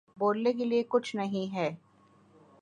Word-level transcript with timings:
بولنے 0.17 0.53
کے 0.53 0.65
لیے 0.65 0.83
کچھ 0.89 1.15
نہیں 1.15 1.53
ہے 1.55 1.69